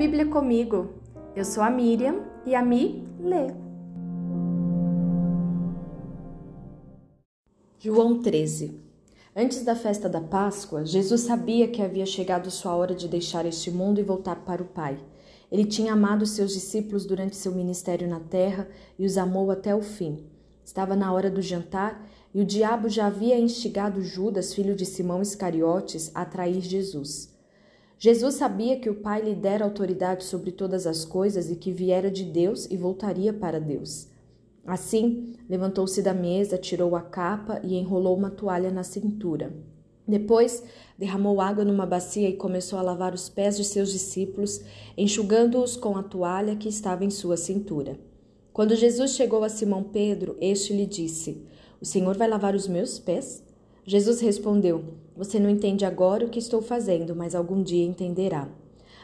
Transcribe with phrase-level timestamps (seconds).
[0.00, 0.94] Bíblia comigo.
[1.36, 3.48] Eu sou a Miriam e a Mi lê.
[7.78, 8.80] João 13
[9.36, 13.70] Antes da festa da Páscoa, Jesus sabia que havia chegado sua hora de deixar este
[13.70, 14.98] mundo e voltar para o Pai.
[15.52, 18.66] Ele tinha amado seus discípulos durante seu ministério na terra
[18.98, 20.24] e os amou até o fim.
[20.64, 25.20] Estava na hora do jantar e o diabo já havia instigado Judas, filho de Simão
[25.20, 27.29] Iscariotes, a trair Jesus.
[28.02, 32.10] Jesus sabia que o Pai lhe dera autoridade sobre todas as coisas e que viera
[32.10, 34.08] de Deus e voltaria para Deus.
[34.66, 39.52] Assim, levantou-se da mesa, tirou a capa e enrolou uma toalha na cintura.
[40.08, 40.62] Depois,
[40.98, 44.62] derramou água numa bacia e começou a lavar os pés de seus discípulos,
[44.96, 48.00] enxugando-os com a toalha que estava em sua cintura.
[48.50, 51.46] Quando Jesus chegou a Simão Pedro, este lhe disse:
[51.78, 53.44] O Senhor vai lavar os meus pés?
[53.84, 54.84] Jesus respondeu:
[55.16, 58.48] Você não entende agora o que estou fazendo, mas algum dia entenderá.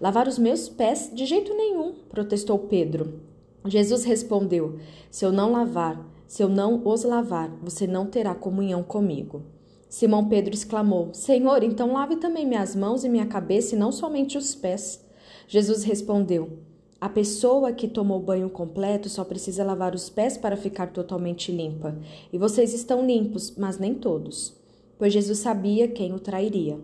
[0.00, 1.10] Lavar os meus pés?
[1.12, 3.20] De jeito nenhum, protestou Pedro.
[3.66, 4.78] Jesus respondeu:
[5.10, 9.42] Se eu não lavar, se eu não os lavar, você não terá comunhão comigo.
[9.88, 14.38] Simão Pedro exclamou: Senhor, então lave também minhas mãos e minha cabeça e não somente
[14.38, 15.04] os pés.
[15.48, 16.58] Jesus respondeu:
[17.00, 21.96] A pessoa que tomou banho completo só precisa lavar os pés para ficar totalmente limpa.
[22.30, 24.52] E vocês estão limpos, mas nem todos.
[24.98, 26.78] Pois Jesus sabia quem o trairia.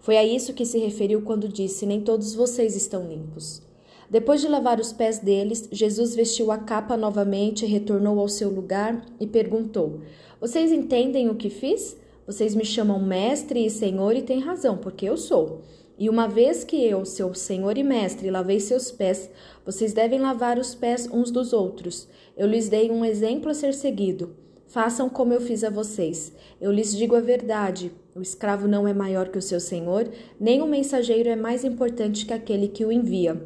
[0.00, 3.62] Foi a isso que se referiu quando disse: Nem todos vocês estão limpos.
[4.10, 9.06] Depois de lavar os pés deles, Jesus vestiu a capa novamente, retornou ao seu lugar
[9.20, 10.00] e perguntou:
[10.40, 11.96] Vocês entendem o que fiz?
[12.26, 15.60] Vocês me chamam mestre e senhor e têm razão, porque eu sou.
[16.00, 19.28] E uma vez que eu, seu senhor e mestre, lavei seus pés,
[19.66, 22.08] vocês devem lavar os pés uns dos outros.
[22.34, 24.34] Eu lhes dei um exemplo a ser seguido.
[24.66, 26.32] Façam como eu fiz a vocês.
[26.58, 30.08] Eu lhes digo a verdade: o escravo não é maior que o seu senhor,
[30.40, 33.38] nem o mensageiro é mais importante que aquele que o envia.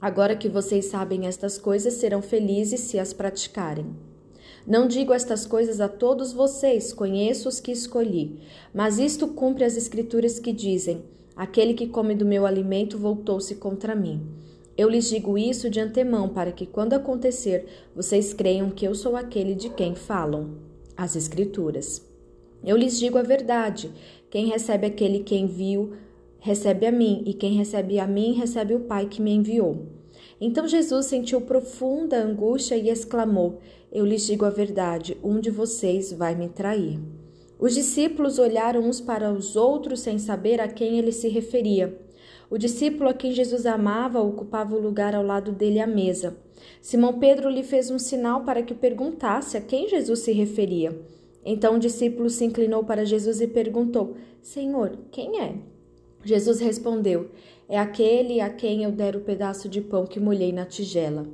[0.00, 3.96] Agora que vocês sabem estas coisas, serão felizes se as praticarem.
[4.64, 8.38] Não digo estas coisas a todos vocês, conheço os que escolhi,
[8.72, 11.02] mas isto cumpre as escrituras que dizem:
[11.36, 14.26] Aquele que come do meu alimento voltou-se contra mim.
[14.74, 19.16] Eu lhes digo isso de antemão, para que, quando acontecer, vocês creiam que eu sou
[19.16, 20.54] aquele de quem falam.
[20.96, 22.02] As Escrituras.
[22.64, 23.92] Eu lhes digo a verdade:
[24.30, 25.92] quem recebe aquele que envio,
[26.40, 29.86] recebe a mim, e quem recebe a mim, recebe o Pai que me enviou.
[30.40, 33.60] Então Jesus sentiu profunda angústia e exclamou:
[33.92, 36.98] Eu lhes digo a verdade, um de vocês vai me trair.
[37.58, 41.98] Os discípulos olharam uns para os outros sem saber a quem ele se referia.
[42.50, 46.36] O discípulo a quem Jesus amava ocupava o lugar ao lado dele à mesa.
[46.80, 50.96] Simão Pedro lhe fez um sinal para que perguntasse a quem Jesus se referia.
[51.44, 55.54] Então o discípulo se inclinou para Jesus e perguntou: Senhor, quem é?
[56.22, 57.30] Jesus respondeu:
[57.68, 61.26] É aquele a quem eu der o pedaço de pão que molhei na tigela.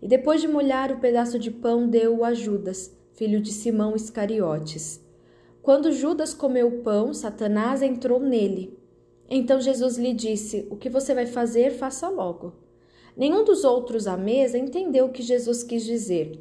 [0.00, 5.03] E depois de molhar o pedaço de pão, deu-o a Judas, filho de Simão Iscariotes.
[5.64, 8.78] Quando Judas comeu o pão, Satanás entrou nele.
[9.30, 12.52] Então Jesus lhe disse: O que você vai fazer, faça logo.
[13.16, 16.38] Nenhum dos outros à mesa entendeu o que Jesus quis dizer.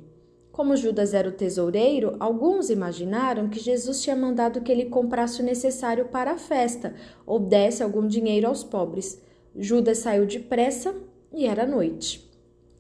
[0.52, 5.46] Como Judas era o tesoureiro, alguns imaginaram que Jesus tinha mandado que ele comprasse o
[5.46, 6.94] necessário para a festa
[7.26, 9.22] ou desse algum dinheiro aos pobres.
[9.56, 10.94] Judas saiu depressa
[11.32, 12.30] e era noite.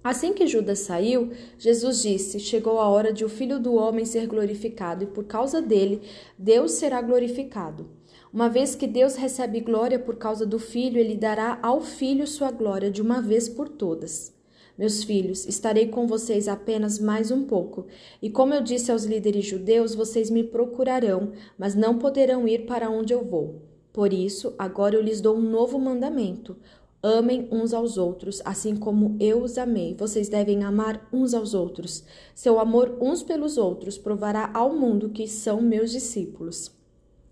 [0.03, 4.27] Assim que Judas saiu, Jesus disse: Chegou a hora de o filho do homem ser
[4.27, 6.01] glorificado, e por causa dele,
[6.37, 7.87] Deus será glorificado.
[8.33, 12.51] Uma vez que Deus recebe glória por causa do filho, ele dará ao filho sua
[12.51, 14.33] glória de uma vez por todas.
[14.77, 17.85] Meus filhos, estarei com vocês apenas mais um pouco,
[18.21, 22.89] e como eu disse aos líderes judeus, vocês me procurarão, mas não poderão ir para
[22.89, 23.61] onde eu vou.
[23.93, 26.57] Por isso, agora eu lhes dou um novo mandamento:
[27.05, 29.93] Amem uns aos outros, assim como eu os amei.
[29.93, 32.05] Vocês devem amar uns aos outros.
[32.33, 36.71] Seu amor uns pelos outros provará ao mundo que são meus discípulos.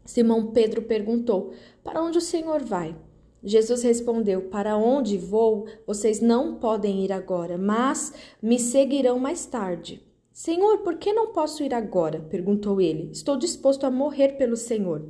[0.04, 1.54] Simão Pedro perguntou:
[1.86, 2.94] Para onde o Senhor vai?
[3.42, 10.04] Jesus respondeu: Para onde vou, vocês não podem ir agora, mas me seguirão mais tarde.
[10.34, 12.20] Senhor, por que não posso ir agora?
[12.20, 13.10] perguntou ele.
[13.12, 15.08] Estou disposto a morrer pelo Senhor.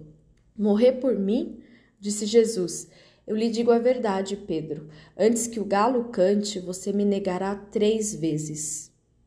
[0.55, 1.59] Morrer por mim?
[1.99, 2.87] disse Jesus.
[3.31, 4.89] Eu lhe digo a verdade, Pedro.
[5.17, 8.90] Antes que o galo cante, você me negará três vezes.